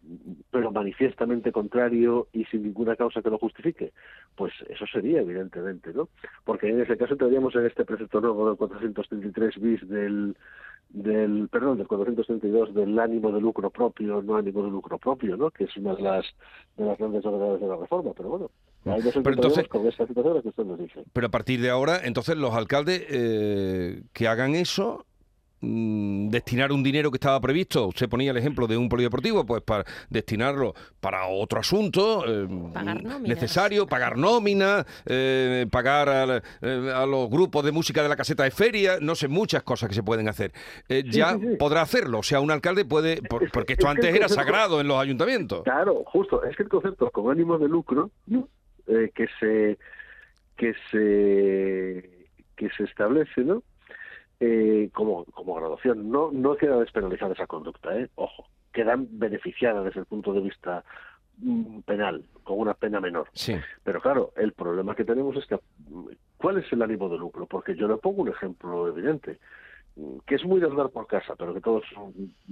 pero 0.49 0.71
manifiestamente 0.71 1.51
contrario 1.51 2.27
y 2.33 2.45
sin 2.45 2.63
ninguna 2.63 2.95
causa 2.95 3.21
que 3.21 3.29
lo 3.29 3.37
justifique, 3.37 3.93
pues 4.35 4.53
eso 4.67 4.85
sería 4.87 5.21
evidentemente, 5.21 5.93
¿no? 5.93 6.09
Porque 6.43 6.69
en 6.69 6.81
ese 6.81 6.97
caso 6.97 7.15
tendríamos 7.15 7.55
en 7.55 7.67
este 7.67 7.85
precepto 7.85 8.19
nuevo 8.19 8.47
del 8.47 8.57
433 8.57 9.59
bis 9.59 9.87
del 9.87 10.35
del 10.89 11.47
perdón 11.51 11.77
del 11.77 11.87
432 11.87 12.73
del 12.73 12.97
ánimo 12.97 13.31
de 13.31 13.39
lucro 13.39 13.69
propio 13.69 14.23
no 14.23 14.37
ánimo 14.37 14.63
de 14.63 14.71
lucro 14.71 14.97
propio 14.97 15.37
no 15.37 15.51
que 15.51 15.65
es 15.65 15.77
una 15.77 15.93
de 15.93 16.01
las 16.01 16.25
de 16.77 16.85
las 16.85 16.97
grandes 16.97 17.23
novedades 17.23 17.61
de 17.61 17.67
la 17.67 17.75
reforma 17.75 18.11
pero 18.17 18.29
bueno 18.29 18.51
ahí 18.85 18.99
nos 19.03 19.13
pero 19.13 19.35
entonces, 19.35 19.67
con 19.67 19.85
esta 19.85 20.07
situación 20.07 20.41
que 20.41 20.47
usted 20.47 20.65
nos 20.65 20.79
dice 20.79 21.03
pero 21.13 21.27
a 21.27 21.29
partir 21.29 21.61
de 21.61 21.69
ahora 21.69 21.99
entonces 22.03 22.37
los 22.37 22.55
alcaldes 22.55 23.05
eh, 23.07 24.01
que 24.13 24.27
hagan 24.27 24.55
eso 24.55 25.05
destinar 25.61 26.71
un 26.71 26.83
dinero 26.83 27.11
que 27.11 27.17
estaba 27.17 27.39
previsto, 27.41 27.87
usted 27.87 28.07
ponía 28.07 28.31
el 28.31 28.37
ejemplo 28.37 28.65
de 28.65 28.77
un 28.77 28.87
polideportivo, 28.87 29.45
pues 29.45 29.61
para 29.61 29.83
destinarlo 30.09 30.73
para 31.01 31.27
otro 31.27 31.59
asunto 31.59 32.23
eh, 32.25 32.47
necesario, 33.21 33.85
pagar 33.85 34.17
nómina, 34.17 34.85
eh, 35.05 35.65
pagar 35.69 36.41
eh, 36.61 36.91
a, 36.93 37.05
los 37.05 37.29
grupos 37.29 37.65
de 37.65 37.71
música 37.71 38.01
de 38.01 38.09
la 38.09 38.15
caseta 38.15 38.43
de 38.43 38.51
feria, 38.51 38.99
no 39.01 39.15
sé, 39.15 39.27
muchas 39.27 39.63
cosas 39.63 39.89
que 39.89 39.95
se 39.95 40.03
pueden 40.03 40.29
hacer. 40.29 40.53
ya 41.05 41.37
podrá 41.57 41.81
hacerlo, 41.81 42.19
o 42.19 42.23
sea, 42.23 42.39
un 42.39 42.51
alcalde 42.51 42.85
puede, 42.85 43.21
porque 43.51 43.73
esto 43.73 43.89
antes 43.89 44.13
era 44.15 44.29
sagrado 44.29 44.79
en 44.79 44.87
los 44.87 44.97
ayuntamientos. 44.97 45.63
Claro, 45.63 46.03
justo, 46.05 46.43
es 46.43 46.55
que 46.55 46.63
el 46.63 46.69
concepto 46.69 47.09
con 47.11 47.31
ánimo 47.31 47.57
de 47.57 47.67
lucro 47.67 48.11
que 48.87 49.27
se 49.39 49.77
que 50.55 50.73
se 50.89 52.27
que 52.55 52.69
se 52.75 52.83
establece, 52.83 53.41
¿no? 53.41 53.63
Eh, 54.41 54.89
como, 54.93 55.25
como 55.25 55.55
graduación. 55.55 56.09
No, 56.09 56.31
no 56.31 56.55
queda 56.55 56.79
despenalizada 56.79 57.33
esa 57.33 57.45
conducta, 57.45 57.97
¿eh? 57.99 58.09
ojo, 58.15 58.47
quedan 58.71 59.07
beneficiadas 59.11 59.83
desde 59.83 59.99
el 59.99 60.05
punto 60.05 60.31
de 60.31 60.39
vista 60.39 60.85
mm, 61.39 61.79
penal, 61.81 62.23
con 62.43 62.59
una 62.59 62.73
pena 62.73 63.01
menor. 63.01 63.27
Sí. 63.33 63.55
Pero 63.83 63.99
claro, 63.99 64.31
el 64.37 64.53
problema 64.53 64.95
que 64.95 65.03
tenemos 65.03 65.35
es 65.35 65.45
que, 65.45 65.59
¿cuál 66.37 66.59
es 66.59 66.71
el 66.71 66.81
ánimo 66.81 67.09
de 67.09 67.17
lucro? 67.17 67.47
Porque 67.47 67.75
yo 67.75 67.89
le 67.89 67.97
pongo 67.97 68.21
un 68.21 68.29
ejemplo 68.29 68.87
evidente, 68.87 69.39
que 70.25 70.35
es 70.35 70.45
muy 70.45 70.61
de 70.61 70.67
andar 70.67 70.89
por 70.89 71.05
casa, 71.07 71.35
pero 71.37 71.53
que 71.53 71.59
todos 71.59 71.83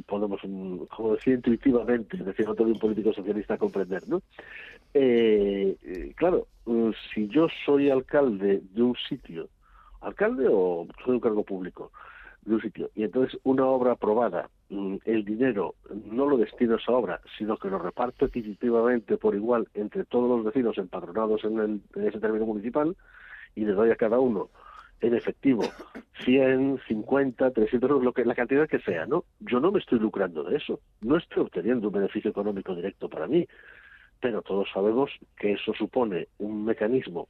podemos, 0.06 0.42
como 0.42 1.14
decía 1.16 1.36
intuitivamente, 1.36 2.18
decía 2.18 2.52
otro 2.52 2.66
de 2.66 2.74
un 2.74 2.80
político 2.80 3.14
socialista, 3.14 3.58
comprender, 3.58 4.08
¿no? 4.10 4.22
Eh, 4.94 5.78
eh, 5.84 6.14
claro, 6.18 6.48
si 7.14 7.30
yo 7.30 7.48
soy 7.66 7.90
alcalde 7.90 8.62
de 8.72 8.82
un 8.82 8.96
sitio 9.08 9.48
alcalde 10.02 10.48
o 10.50 10.88
soy 11.04 11.16
un 11.16 11.20
cargo 11.20 11.44
público 11.44 11.92
de 12.44 12.56
un 12.56 12.62
sitio. 12.62 12.90
Y 12.96 13.04
entonces 13.04 13.40
una 13.44 13.66
obra 13.66 13.94
aprobada, 13.94 14.50
mm, 14.70 14.98
el 15.06 15.26
dinero 15.26 15.76
no 16.06 16.26
lo 16.28 16.38
destino 16.38 16.76
a 16.76 16.78
esa 16.78 16.94
obra, 16.94 17.22
sino 17.38 17.58
que 17.58 17.70
lo 17.70 17.80
reparto 17.80 18.26
equitativamente 18.26 19.18
por 19.18 19.36
igual 19.36 19.68
entre 19.74 20.06
todos 20.06 20.30
los 20.30 20.46
vecinos 20.46 20.78
empadronados 20.78 21.44
en, 21.44 21.60
el, 21.60 21.82
en 21.96 22.08
ese 22.08 22.20
término 22.20 22.46
municipal 22.46 22.96
y 23.56 23.66
le 23.66 23.74
doy 23.74 23.92
a 23.92 23.96
cada 23.96 24.20
uno 24.20 24.50
en 25.02 25.14
efectivo 25.14 25.64
100, 26.26 26.80
50, 26.88 27.52
300 27.52 27.90
euros, 27.90 28.04
lo 28.04 28.14
que, 28.14 28.26
la 28.26 28.36
cantidad 28.36 28.68
que 28.68 28.80
sea, 28.80 29.06
¿no? 29.06 29.26
Yo 29.40 29.60
no 29.60 29.72
me 29.72 29.80
estoy 29.80 30.00
lucrando 30.00 30.44
de 30.44 30.58
eso, 30.58 30.80
no 31.02 31.18
estoy 31.18 31.44
obteniendo 31.44 31.88
un 31.88 31.94
beneficio 31.94 32.32
económico 32.32 32.76
directo 32.76 33.10
para 33.10 33.28
mí, 33.28 33.48
pero 34.20 34.42
todos 34.42 34.68
sabemos 34.74 35.12
que 35.38 35.54
eso 35.54 35.74
supone 35.74 36.28
un 36.40 36.66
mecanismo 36.66 37.28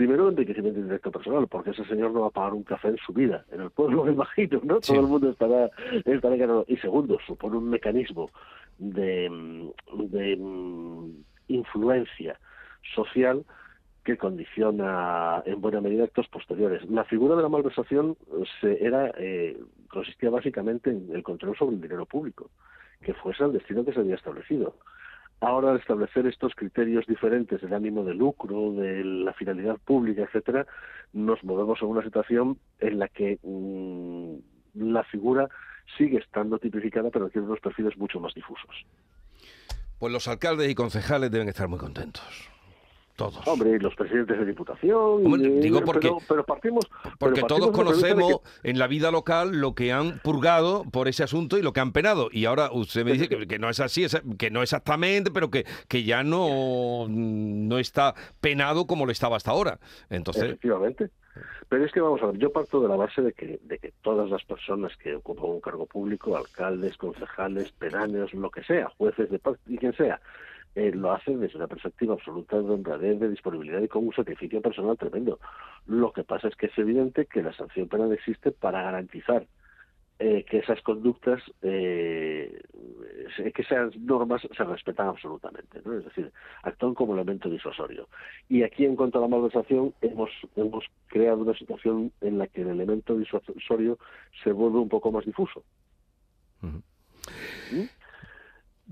primero 0.00 0.30
enriquecimiento 0.30 0.80
directo 0.80 1.10
personal, 1.10 1.46
porque 1.46 1.70
ese 1.72 1.84
señor 1.84 2.12
no 2.12 2.22
va 2.22 2.28
a 2.28 2.30
pagar 2.30 2.54
un 2.54 2.62
café 2.62 2.88
en 2.88 2.96
su 3.04 3.12
vida, 3.12 3.44
en 3.52 3.60
el 3.60 3.70
pueblo 3.70 4.02
me 4.06 4.12
imagino, 4.12 4.58
¿no? 4.64 4.80
Todo 4.80 4.98
el 4.98 5.06
mundo 5.06 5.28
estará, 5.28 5.68
estará 6.06 6.36
ganado. 6.36 6.64
Y 6.68 6.78
segundo, 6.78 7.18
supone 7.26 7.58
un 7.58 7.68
mecanismo 7.68 8.30
de, 8.78 9.28
de 9.92 10.36
mm, 10.38 11.10
influencia 11.48 12.40
social 12.94 13.44
que 14.02 14.16
condiciona 14.16 15.42
en 15.44 15.60
buena 15.60 15.82
medida 15.82 16.04
actos 16.04 16.28
posteriores. 16.28 16.88
La 16.88 17.04
figura 17.04 17.36
de 17.36 17.42
la 17.42 17.50
malversación 17.50 18.16
se, 18.62 18.82
era 18.82 19.12
eh, 19.18 19.60
consistía 19.90 20.30
básicamente 20.30 20.88
en 20.88 21.14
el 21.14 21.22
control 21.22 21.58
sobre 21.58 21.74
el 21.76 21.82
dinero 21.82 22.06
público, 22.06 22.48
que 23.02 23.12
fuese 23.12 23.44
el 23.44 23.52
destino 23.52 23.84
que 23.84 23.92
se 23.92 24.00
había 24.00 24.14
establecido. 24.14 24.76
Ahora, 25.40 25.70
al 25.70 25.78
establecer 25.78 26.26
estos 26.26 26.54
criterios 26.54 27.06
diferentes 27.06 27.62
del 27.62 27.72
ánimo 27.72 28.04
de 28.04 28.14
lucro, 28.14 28.72
de 28.72 29.02
la 29.04 29.32
finalidad 29.32 29.78
pública, 29.78 30.22
etcétera, 30.22 30.66
nos 31.14 31.42
movemos 31.42 31.80
a 31.80 31.86
una 31.86 32.02
situación 32.02 32.58
en 32.78 32.98
la 32.98 33.08
que 33.08 33.38
mm, 33.42 34.34
la 34.92 35.02
figura 35.04 35.48
sigue 35.96 36.18
estando 36.18 36.58
tipificada, 36.58 37.10
pero 37.10 37.30
tiene 37.30 37.46
unos 37.46 37.60
perfiles 37.60 37.96
mucho 37.96 38.20
más 38.20 38.34
difusos. 38.34 38.84
Pues 39.98 40.12
los 40.12 40.28
alcaldes 40.28 40.70
y 40.70 40.74
concejales 40.74 41.30
deben 41.30 41.48
estar 41.48 41.68
muy 41.68 41.78
contentos. 41.78 42.50
Todos. 43.16 43.46
Hombre, 43.46 43.78
los 43.78 43.94
presidentes 43.94 44.38
de 44.38 44.46
diputación. 44.46 45.60
digo 45.60 45.82
porque, 45.84 46.10
pero, 46.28 46.44
partimos. 46.44 46.88
Porque 47.18 47.42
todos 47.42 47.70
conocemos 47.70 48.40
en 48.62 48.78
la 48.78 48.86
vida 48.86 49.10
local 49.10 49.60
lo 49.60 49.74
que 49.74 49.92
han 49.92 50.20
purgado 50.20 50.84
por 50.90 51.08
ese 51.08 51.22
asunto 51.22 51.58
y 51.58 51.62
lo 51.62 51.72
que 51.72 51.80
han 51.80 51.92
penado. 51.92 52.28
Y 52.32 52.46
ahora 52.46 52.70
usted 52.72 53.04
me 53.04 53.12
dice 53.12 53.28
que, 53.28 53.58
no 53.58 53.68
es 53.68 53.80
así, 53.80 54.06
que 54.38 54.50
no 54.50 54.62
exactamente, 54.62 55.30
pero 55.30 55.50
que, 55.50 55.66
que 55.88 56.04
ya 56.04 56.22
no, 56.22 57.06
no 57.08 57.78
está 57.78 58.14
penado 58.40 58.86
como 58.86 59.04
lo 59.04 59.12
estaba 59.12 59.36
hasta 59.36 59.50
ahora. 59.50 59.78
Entonces. 60.08 60.44
Efectivamente. 60.44 61.10
Pero 61.68 61.84
es 61.84 61.92
que 61.92 62.00
vamos 62.00 62.20
a 62.22 62.26
ver, 62.26 62.38
yo 62.38 62.50
parto 62.50 62.80
de 62.80 62.88
la 62.88 62.96
base 62.96 63.22
de 63.22 63.32
que, 63.32 63.60
de 63.62 63.78
que 63.78 63.92
todas 64.02 64.28
las 64.28 64.44
personas 64.44 64.96
que 64.96 65.14
ocupan 65.14 65.50
un 65.50 65.60
cargo 65.60 65.86
público, 65.86 66.36
alcaldes, 66.36 66.96
concejales, 66.96 67.70
pedáneos, 67.72 68.34
lo 68.34 68.50
que 68.50 68.64
sea, 68.64 68.90
jueces 68.98 69.30
de 69.30 69.38
paz 69.38 69.56
y 69.68 69.78
quien 69.78 69.92
sea, 69.92 70.20
eh, 70.74 70.92
lo 70.92 71.12
hacen 71.12 71.40
desde 71.40 71.56
una 71.56 71.66
perspectiva 71.66 72.14
absoluta 72.14 72.60
de 72.60 72.70
honradez, 72.70 73.18
de 73.18 73.28
disponibilidad 73.28 73.80
y 73.82 73.88
con 73.88 74.06
un 74.06 74.14
sacrificio 74.14 74.60
personal 74.60 74.96
tremendo. 74.96 75.38
Lo 75.86 76.12
que 76.12 76.24
pasa 76.24 76.48
es 76.48 76.56
que 76.56 76.66
es 76.66 76.78
evidente 76.78 77.26
que 77.26 77.42
la 77.42 77.52
sanción 77.52 77.88
penal 77.88 78.12
existe 78.12 78.52
para 78.52 78.82
garantizar 78.82 79.46
eh, 80.22 80.44
que 80.44 80.58
esas 80.58 80.80
conductas, 80.82 81.42
eh, 81.62 82.62
que 83.54 83.62
esas 83.62 83.96
normas 83.96 84.42
se 84.54 84.64
respetan 84.64 85.08
absolutamente, 85.08 85.80
¿no? 85.82 85.94
es 85.96 86.04
decir, 86.04 86.30
actúan 86.62 86.92
como 86.92 87.14
elemento 87.14 87.48
disuasorio. 87.48 88.06
Y 88.46 88.62
aquí, 88.62 88.84
en 88.84 88.96
cuanto 88.96 89.18
a 89.18 89.22
la 89.22 89.28
malversación, 89.28 89.94
hemos, 90.02 90.28
hemos 90.56 90.84
creado 91.06 91.38
una 91.38 91.54
situación 91.54 92.12
en 92.20 92.36
la 92.36 92.46
que 92.48 92.60
el 92.60 92.68
elemento 92.68 93.16
disuasorio 93.16 93.98
se 94.44 94.52
vuelve 94.52 94.78
un 94.78 94.90
poco 94.90 95.10
más 95.10 95.24
difuso. 95.24 95.64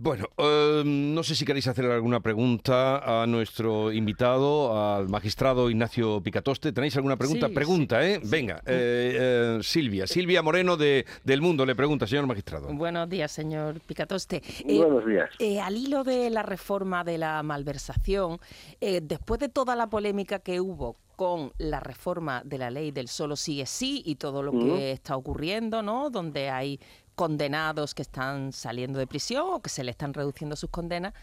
Bueno, 0.00 0.26
em, 0.36 1.12
no 1.12 1.24
sé 1.24 1.34
si 1.34 1.44
queréis 1.44 1.66
hacer 1.66 1.84
alguna 1.86 2.20
pregunta 2.20 3.22
a 3.22 3.26
nuestro 3.26 3.90
invitado, 3.90 4.96
al 4.96 5.08
magistrado 5.08 5.68
Ignacio 5.70 6.20
Picatoste. 6.20 6.70
¿Tenéis 6.70 6.94
alguna 6.94 7.16
pregunta? 7.16 7.48
pregunta, 7.48 8.06
¿eh? 8.06 8.20
Venga, 8.22 8.62
eh, 8.64 9.58
eh, 9.58 9.58
Silvia. 9.60 10.06
Silvia 10.06 10.40
Moreno 10.40 10.76
de 10.76 11.04
del 11.24 11.42
Mundo 11.42 11.66
le 11.66 11.74
pregunta, 11.74 12.06
señor 12.06 12.28
magistrado. 12.28 12.72
Buenos 12.72 13.08
días, 13.08 13.32
señor 13.32 13.80
Picatoste. 13.80 14.40
Buenos 14.64 15.04
días. 15.04 15.30
al 15.64 15.76
hilo 15.76 16.04
de 16.04 16.30
la 16.30 16.44
reforma 16.44 17.02
de 17.02 17.18
la 17.18 17.42
malversación, 17.42 18.38
después 18.80 19.40
de 19.40 19.48
toda 19.48 19.74
la 19.74 19.88
polémica 19.88 20.38
que 20.38 20.60
hubo 20.60 20.96
con 21.16 21.52
la 21.58 21.80
reforma 21.80 22.42
de 22.44 22.58
la 22.58 22.70
ley 22.70 22.92
del 22.92 23.08
solo 23.08 23.34
sí 23.34 23.60
es 23.60 23.68
sí 23.68 24.04
y 24.06 24.14
todo 24.14 24.44
lo 24.44 24.52
que 24.52 24.92
está 24.92 25.16
ocurriendo, 25.16 25.82
¿no? 25.82 26.08
Donde 26.08 26.50
hay 26.50 26.78
condenados 27.18 27.96
que 27.96 28.02
están 28.02 28.52
saliendo 28.52 29.00
de 29.00 29.08
prisión 29.08 29.44
o 29.50 29.60
que 29.60 29.70
se 29.70 29.82
le 29.82 29.90
están 29.90 30.14
reduciendo 30.14 30.54
sus 30.54 30.70
condenas. 30.70 31.14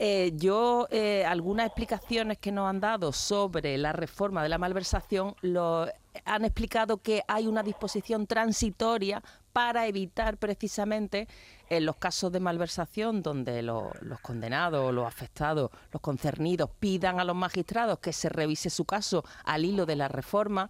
Eh, 0.00 0.32
yo, 0.34 0.88
eh, 0.90 1.24
algunas 1.24 1.66
explicaciones 1.66 2.38
que 2.38 2.50
nos 2.50 2.68
han 2.68 2.80
dado 2.80 3.12
sobre 3.12 3.78
la 3.78 3.92
reforma 3.92 4.42
de 4.42 4.48
la 4.48 4.58
malversación 4.58 5.36
lo, 5.42 5.86
han 6.24 6.44
explicado 6.44 6.96
que 6.98 7.22
hay 7.28 7.46
una 7.46 7.62
disposición 7.62 8.26
transitoria 8.26 9.22
para 9.52 9.86
evitar 9.86 10.38
precisamente 10.38 11.28
en 11.70 11.86
los 11.86 11.94
casos 11.94 12.32
de 12.32 12.40
malversación 12.40 13.22
donde 13.22 13.62
los 13.62 13.92
condenados, 14.22 14.92
los 14.92 15.06
afectados, 15.06 15.70
los 15.92 16.02
concernidos 16.02 16.68
pidan 16.80 17.20
a 17.20 17.24
los 17.24 17.36
magistrados 17.36 18.00
que 18.00 18.12
se 18.12 18.28
revise 18.28 18.70
su 18.70 18.84
caso 18.84 19.24
al 19.44 19.64
hilo 19.64 19.86
de 19.86 19.94
la 19.94 20.08
reforma, 20.08 20.68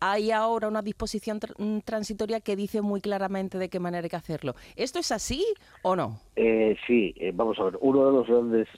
hay 0.00 0.30
ahora 0.30 0.68
una 0.68 0.82
disposición 0.82 1.40
mm, 1.58 1.78
transitoria 1.80 2.40
que 2.40 2.56
dice 2.56 2.82
muy 2.82 3.00
claramente 3.00 3.58
de 3.58 3.68
qué 3.68 3.80
manera 3.80 4.04
hay 4.04 4.10
que 4.10 4.16
hacerlo. 4.16 4.54
¿Esto 4.76 4.98
es 4.98 5.12
así 5.12 5.44
o 5.82 5.96
no? 5.96 6.20
Eh, 6.36 6.76
sí, 6.86 7.14
eh, 7.16 7.32
vamos 7.34 7.58
a 7.58 7.64
ver. 7.64 7.78
Uno 7.80 8.06
de 8.06 8.12
los 8.12 8.26
grandes 8.26 8.68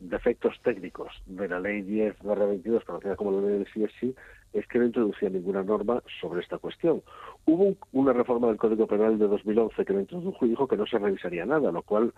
defectos 0.00 0.54
técnicos 0.62 1.08
de 1.26 1.48
la 1.48 1.60
ley 1.60 1.82
10-22, 1.82 2.84
conocida 2.84 3.16
como 3.16 3.32
la 3.32 3.46
ley 3.46 3.58
del 3.58 3.66
CSI, 3.66 4.14
es 4.52 4.66
que 4.68 4.78
no 4.78 4.86
introducía 4.86 5.28
ninguna 5.28 5.62
norma 5.62 6.02
sobre 6.20 6.40
esta 6.40 6.58
cuestión. 6.58 7.02
Hubo 7.44 7.74
una 7.92 8.12
reforma 8.12 8.48
del 8.48 8.56
Código 8.56 8.86
Penal 8.86 9.18
de 9.18 9.26
2011 9.26 9.84
que 9.84 9.92
lo 9.92 10.00
introdujo 10.00 10.46
y 10.46 10.50
dijo 10.50 10.68
que 10.68 10.76
no 10.76 10.86
se 10.86 10.98
revisaría 10.98 11.44
nada, 11.44 11.72
lo 11.72 11.82
cual 11.82 12.12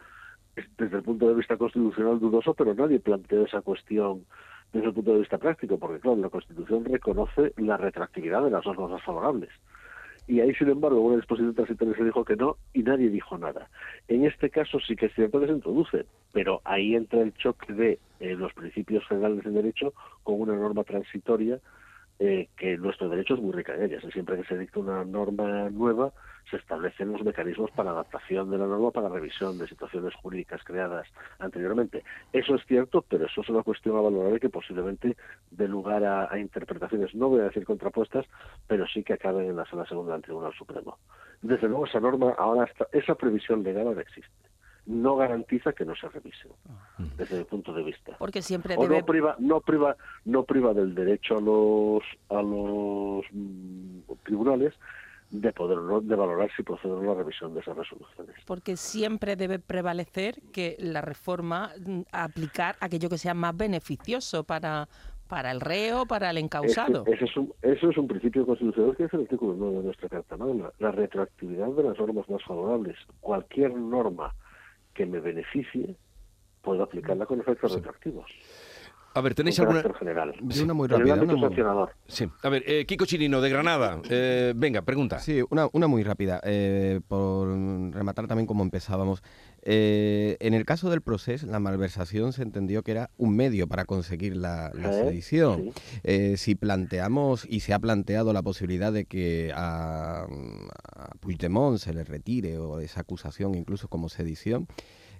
es 0.54 0.64
desde 0.76 0.98
el 0.98 1.02
punto 1.02 1.28
de 1.28 1.34
vista 1.34 1.56
constitucional 1.56 2.20
dudoso, 2.20 2.54
pero 2.54 2.74
nadie 2.74 3.00
planteó 3.00 3.44
esa 3.44 3.62
cuestión 3.62 4.26
desde 4.72 4.88
el 4.88 4.94
punto 4.94 5.12
de 5.12 5.20
vista 5.20 5.38
práctico, 5.38 5.78
porque 5.78 6.00
claro, 6.00 6.18
la 6.18 6.28
Constitución 6.28 6.84
reconoce 6.84 7.52
la 7.56 7.76
retroactividad 7.76 8.42
de 8.42 8.50
las 8.50 8.64
normas 8.66 9.02
favorables. 9.02 9.50
Y 10.28 10.40
ahí, 10.40 10.52
sin 10.54 10.68
embargo, 10.68 11.00
una 11.00 11.16
disposición 11.16 11.54
transitoria 11.54 11.94
se 11.96 12.04
dijo 12.04 12.24
que 12.24 12.34
no 12.34 12.56
y 12.72 12.82
nadie 12.82 13.10
dijo 13.10 13.38
nada. 13.38 13.70
En 14.08 14.24
este 14.24 14.50
caso 14.50 14.80
sí 14.80 14.96
que 14.96 15.06
es 15.06 15.14
cierto 15.14 15.38
que 15.38 15.46
se 15.46 15.52
introduce, 15.52 16.06
pero 16.32 16.60
ahí 16.64 16.96
entra 16.96 17.20
el 17.20 17.32
choque 17.34 17.72
de 17.72 17.98
eh, 18.18 18.34
los 18.34 18.52
principios 18.52 19.06
generales 19.06 19.44
del 19.44 19.54
derecho 19.54 19.94
con 20.24 20.40
una 20.40 20.56
norma 20.56 20.82
transitoria 20.82 21.60
eh, 22.18 22.48
que 22.56 22.78
nuestro 22.78 23.08
derecho 23.08 23.34
es 23.34 23.40
muy 23.40 23.52
rica 23.52 23.74
en 23.74 23.82
ellas. 23.82 24.02
Y 24.04 24.10
siempre 24.12 24.36
que 24.36 24.48
se 24.48 24.58
dicta 24.58 24.80
una 24.80 25.04
norma 25.04 25.68
nueva, 25.70 26.12
se 26.50 26.56
establecen 26.56 27.12
los 27.12 27.22
mecanismos 27.22 27.70
para 27.72 27.90
adaptación 27.90 28.50
de 28.50 28.58
la 28.58 28.66
norma, 28.66 28.90
para 28.90 29.08
revisión 29.08 29.58
de 29.58 29.68
situaciones 29.68 30.14
jurídicas 30.14 30.62
creadas 30.64 31.06
anteriormente. 31.38 32.04
Eso 32.32 32.54
es 32.54 32.64
cierto, 32.66 33.02
pero 33.02 33.26
eso 33.26 33.40
es 33.40 33.48
una 33.48 33.62
cuestión 33.62 33.96
a 33.96 34.00
valorar 34.00 34.38
que 34.40 34.48
posiblemente 34.48 35.16
dé 35.50 35.68
lugar 35.68 36.04
a, 36.04 36.38
interpretaciones, 36.38 37.14
no 37.14 37.28
voy 37.28 37.40
a 37.40 37.44
decir 37.44 37.64
contrapuestas, 37.64 38.26
pero 38.66 38.86
sí 38.86 39.02
que 39.02 39.14
acaben 39.14 39.50
en 39.50 39.56
la 39.56 39.66
Sala 39.66 39.86
Segunda 39.86 40.12
del 40.12 40.22
Tribunal 40.22 40.54
Supremo. 40.54 40.98
Desde 41.42 41.68
luego, 41.68 41.86
esa 41.86 42.00
norma 42.00 42.34
ahora 42.38 42.70
esa 42.92 43.14
previsión 43.14 43.62
legal 43.62 43.88
ahora 43.88 44.02
existe 44.02 44.45
no 44.86 45.16
garantiza 45.16 45.72
que 45.72 45.84
no 45.84 45.94
se 45.96 46.08
revise 46.08 46.48
desde 47.16 47.38
mi 47.38 47.44
punto 47.44 47.72
de 47.72 47.82
vista 47.82 48.16
porque 48.18 48.42
siempre 48.42 48.76
no 48.76 49.04
priva 49.04 49.36
no 49.38 49.60
priva 49.60 49.96
no 50.24 50.44
priva 50.44 50.72
del 50.72 50.94
derecho 50.94 51.38
a 51.38 51.40
los 51.40 52.02
a 52.30 52.42
los 52.42 53.24
mm, 53.32 54.00
tribunales 54.22 54.74
de 55.30 55.52
poder 55.52 55.78
de 56.04 56.14
valorar 56.14 56.50
si 56.56 56.62
procede 56.62 56.94
una 56.94 57.14
revisión 57.14 57.52
de 57.52 57.60
esas 57.60 57.76
resoluciones. 57.76 58.36
Porque 58.46 58.76
siempre 58.76 59.34
debe 59.34 59.58
prevalecer 59.58 60.40
que 60.52 60.76
la 60.78 61.00
reforma 61.00 61.72
mm, 61.84 62.02
aplicar 62.12 62.76
aquello 62.80 63.08
que 63.08 63.18
sea 63.18 63.34
más 63.34 63.56
beneficioso 63.56 64.44
para 64.44 64.88
para 65.28 65.50
el 65.50 65.60
reo, 65.60 66.06
para 66.06 66.30
el 66.30 66.38
encausado. 66.38 67.04
Ese, 67.06 67.24
es 67.24 67.36
un, 67.36 67.52
eso 67.60 67.90
es 67.90 67.96
un 67.96 68.06
principio 68.06 68.46
constitucional 68.46 68.96
que 68.96 69.04
es 69.04 69.12
el 69.12 69.22
artículo 69.22 69.54
9 69.56 69.78
de 69.78 69.82
nuestra 69.82 70.08
Carta 70.08 70.36
Magna, 70.36 70.70
la 70.78 70.92
retroactividad 70.92 71.68
de 71.68 71.82
las 71.82 71.98
normas 71.98 72.28
más 72.28 72.44
favorables. 72.44 72.96
Cualquier 73.20 73.74
norma 73.74 74.32
que 74.96 75.06
me 75.06 75.20
beneficie 75.20 75.94
puedo 76.62 76.82
aplicarla 76.82 77.26
con 77.26 77.40
efectos 77.40 77.72
retroactivos. 77.72 78.30
A 79.16 79.22
ver, 79.22 79.34
¿tenéis 79.34 79.58
alguna...? 79.60 79.82
general. 79.98 80.34
una 80.62 80.74
muy 80.74 80.88
rápida. 80.88 81.14
Una 81.14 81.88
Sí. 82.06 82.28
A 82.42 82.50
ver, 82.50 82.62
eh, 82.66 82.84
Kiko 82.84 83.06
Chirino, 83.06 83.40
de 83.40 83.48
Granada. 83.48 83.98
Eh, 84.10 84.52
venga, 84.54 84.82
pregunta. 84.82 85.20
Sí, 85.20 85.42
una, 85.48 85.68
una 85.72 85.86
muy 85.86 86.02
rápida. 86.02 86.38
Eh, 86.44 87.00
por 87.08 87.48
rematar 87.48 88.26
también 88.26 88.46
como 88.46 88.62
empezábamos. 88.62 89.22
en 89.62 90.52
el 90.52 90.66
caso 90.66 90.90
del 90.90 91.00
proceso, 91.00 91.46
la 91.46 91.60
malversación 91.60 92.34
se 92.34 92.42
entendió 92.42 92.82
que 92.82 92.90
era 92.90 93.08
un 93.16 93.34
medio 93.34 93.66
para 93.66 93.86
conseguir 93.86 94.36
la, 94.36 94.70
sedición. 94.72 95.72
si 96.36 96.54
planteamos, 96.54 97.46
y 97.48 97.60
se 97.60 97.72
ha 97.72 97.78
planteado 97.78 98.34
la 98.34 98.42
posibilidad 98.42 98.92
de 98.92 99.06
que 99.06 99.50
a, 99.54 100.26
a 100.94 101.08
Puigdemont 101.20 101.78
se 101.78 101.94
le 101.94 102.04
retire 102.04 102.58
o 102.58 102.80
esa 102.80 103.00
acusación 103.00 103.54
incluso 103.54 103.88
como 103.88 104.10
sedición, 104.10 104.68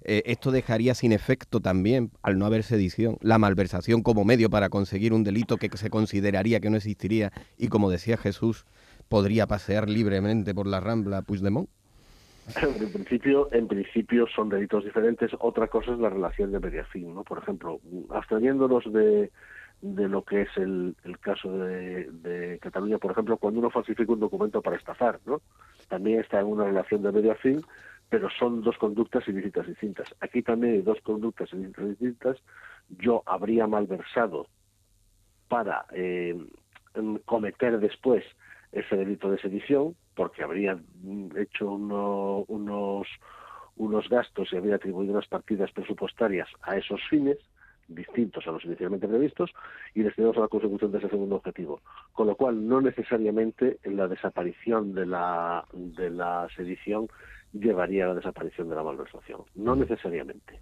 eh, 0.07 0.23
esto 0.25 0.51
dejaría 0.51 0.95
sin 0.95 1.11
efecto 1.11 1.59
también, 1.59 2.11
al 2.23 2.39
no 2.39 2.45
haber 2.45 2.63
sedición, 2.63 3.17
la 3.21 3.37
malversación 3.37 4.01
como 4.01 4.23
medio 4.23 4.49
para 4.49 4.69
conseguir 4.69 5.11
un 5.11 5.25
delito 5.25 5.57
que 5.57 5.69
se 5.75 5.89
consideraría 5.89 6.61
que 6.61 6.69
no 6.69 6.77
existiría 6.77 7.33
y, 7.57 7.67
como 7.67 7.91
decía 7.91 8.15
Jesús, 8.15 8.65
podría 9.09 9.47
pasear 9.47 9.89
libremente 9.89 10.55
por 10.55 10.65
la 10.65 10.79
Rambla 10.79 11.21
Puigdemont. 11.21 11.69
En 12.61 12.89
principio, 12.93 13.49
en 13.51 13.67
principio 13.67 14.25
son 14.33 14.47
delitos 14.47 14.85
diferentes. 14.85 15.31
Otra 15.39 15.67
cosa 15.67 15.91
es 15.91 15.99
la 15.99 16.09
relación 16.09 16.53
de 16.53 16.61
mediación, 16.61 17.13
¿no? 17.13 17.25
Por 17.25 17.39
ejemplo, 17.39 17.81
abstrayéndonos 18.09 18.85
de, 18.93 19.29
de 19.81 20.07
lo 20.07 20.23
que 20.23 20.43
es 20.43 20.49
el, 20.55 20.95
caso 21.19 21.51
de, 21.51 22.57
Cataluña, 22.61 22.97
por 22.97 23.11
ejemplo, 23.11 23.37
cuando 23.37 23.59
uno 23.59 23.69
falsifica 23.69 24.11
un 24.11 24.19
documento 24.19 24.61
para 24.61 24.77
estafar, 24.77 25.19
¿no? 25.25 25.41
También 25.87 26.21
está 26.21 26.39
en 26.39 26.47
una 26.47 26.65
relación 26.65 27.03
de 27.03 27.11
mediación 27.11 27.61
pero 28.09 28.29
son 28.29 28.61
dos 28.61 28.77
conductas 28.77 29.27
ilícitas 29.27 29.67
distintas. 29.67 30.07
Aquí 30.21 30.41
también 30.41 30.75
hay 30.75 30.81
dos 30.81 30.99
conductas 31.01 31.51
ilícitas 31.53 31.89
distintas. 31.89 32.37
Yo 32.89 33.23
habría 33.25 33.67
malversado 33.67 34.47
para 35.47 35.85
eh, 35.91 36.37
cometer 37.25 37.79
después 37.79 38.23
ese 38.71 38.95
delito 38.95 39.29
de 39.29 39.39
sedición, 39.39 39.95
porque 40.15 40.43
habría 40.43 40.77
hecho 41.37 41.71
unos, 41.71 43.07
unos 43.75 44.09
gastos 44.09 44.51
y 44.51 44.57
habría 44.57 44.75
atribuido 44.75 45.13
unas 45.13 45.27
partidas 45.27 45.71
presupuestarias 45.71 46.49
a 46.61 46.77
esos 46.77 47.01
fines, 47.09 47.37
distintos 47.87 48.45
a 48.47 48.51
los 48.51 48.65
inicialmente 48.65 49.07
previstos 49.07 49.51
y 49.93 50.03
destinamos 50.03 50.37
a 50.37 50.41
la 50.41 50.47
consecución 50.47 50.91
de 50.91 50.99
ese 50.99 51.09
segundo 51.09 51.35
objetivo. 51.35 51.81
Con 52.13 52.27
lo 52.27 52.35
cual, 52.35 52.67
no 52.67 52.81
necesariamente 52.81 53.79
en 53.83 53.97
la 53.97 54.07
desaparición 54.07 54.93
de 54.93 55.05
la, 55.05 55.65
de 55.73 56.09
la 56.09 56.47
sedición 56.55 57.07
llevaría 57.53 58.05
a 58.05 58.09
la 58.09 58.15
desaparición 58.15 58.69
de 58.69 58.75
la 58.75 58.83
malversación. 58.83 59.41
No 59.55 59.75
necesariamente. 59.75 60.59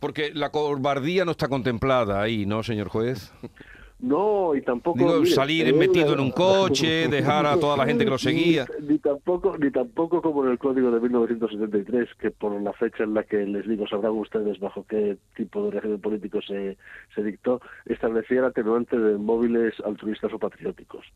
Porque 0.00 0.32
la 0.34 0.50
cobardía 0.50 1.24
no 1.24 1.30
está 1.30 1.48
contemplada 1.48 2.20
ahí, 2.20 2.46
¿no, 2.46 2.62
señor 2.62 2.88
juez? 2.88 3.32
No, 3.98 4.54
y 4.54 4.60
tampoco... 4.60 4.98
Digo, 4.98 5.24
salir 5.24 5.74
metido 5.74 6.12
en 6.12 6.20
un 6.20 6.30
coche, 6.30 7.08
dejar 7.08 7.46
a 7.46 7.58
toda 7.58 7.78
la 7.78 7.86
gente 7.86 8.04
que 8.04 8.10
lo 8.10 8.18
seguía. 8.30 8.66
Ni, 8.80 8.98
tampoco 8.98 9.56
ni 9.56 9.70
tampoco 9.70 10.20
como 10.20 10.44
en 10.44 10.52
el 10.52 10.58
Código 10.58 10.90
de 10.90 11.00
1973, 11.00 12.08
que 12.20 12.30
por 12.30 12.60
la 12.60 12.72
fecha 12.74 13.04
en 13.04 13.14
la 13.14 13.22
que 13.22 13.38
les 13.46 13.66
digo 13.66 13.86
sabrán 13.88 14.12
ustedes 14.12 14.60
bajo 14.60 14.84
qué 14.86 15.16
tipo 15.34 15.64
de 15.64 15.70
régimen 15.72 16.00
político 16.00 16.42
se, 16.42 16.76
se 17.14 17.22
dictó, 17.22 17.60
establecía 17.86 18.40
el 18.40 18.46
atenuante 18.46 18.98
de 18.98 19.16
móviles 19.16 19.74
altruistas 19.84 20.32
o 20.32 20.38
patrióticos. 20.38 21.06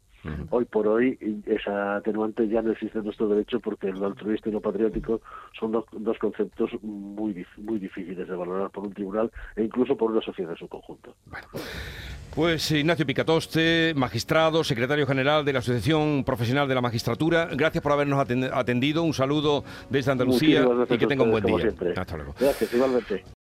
Hoy 0.50 0.66
por 0.66 0.86
hoy 0.86 1.18
esa 1.46 1.96
atenuante 1.96 2.46
ya 2.48 2.60
no 2.60 2.72
existe 2.72 2.98
en 2.98 3.04
nuestro 3.04 3.28
derecho 3.28 3.58
porque 3.60 3.90
lo 3.90 4.06
altruista 4.06 4.48
y 4.48 4.52
lo 4.52 4.60
patriótico 4.60 5.20
son 5.58 5.72
dos, 5.72 5.84
dos 5.92 6.18
conceptos 6.18 6.70
muy, 6.82 7.46
muy 7.56 7.78
difíciles 7.78 8.28
de 8.28 8.36
valorar 8.36 8.70
por 8.70 8.84
un 8.86 8.92
tribunal 8.92 9.30
e 9.56 9.64
incluso 9.64 9.96
por 9.96 10.10
una 10.10 10.20
sociedad 10.20 10.52
en 10.52 10.58
su 10.58 10.68
conjunto. 10.68 11.14
Pues 12.34 12.69
Ignacio 12.78 13.06
Picatoste, 13.06 13.92
magistrado, 13.96 14.62
secretario 14.64 15.06
general 15.06 15.44
de 15.44 15.52
la 15.52 15.58
Asociación 15.58 16.24
Profesional 16.24 16.68
de 16.68 16.74
la 16.74 16.80
Magistratura, 16.80 17.48
gracias 17.52 17.82
por 17.82 17.92
habernos 17.92 18.24
atendido. 18.52 19.02
Un 19.02 19.14
saludo 19.14 19.64
desde 19.88 20.12
Andalucía 20.12 20.66
y 20.88 20.98
que 20.98 21.06
tenga 21.06 21.24
un 21.24 21.30
buen 21.32 21.44
día. 21.44 21.72
Hasta 21.96 22.16
luego. 22.16 22.34
Gracias, 22.38 22.72
igualmente. 22.72 23.24